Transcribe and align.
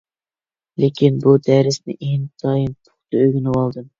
لېكىن، 0.83 1.19
بۇ 1.25 1.33
دەرسنى 1.49 1.95
ئىنتايىن 2.07 2.73
پۇختا 2.79 3.21
ئۆگىنىۋالدىم. 3.21 3.89